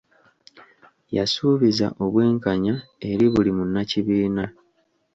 Yasuubiza 1.15 1.87
obwenkanya 2.03 2.75
eri 3.09 3.25
buli 3.33 3.51
munnakibiina. 3.57 4.45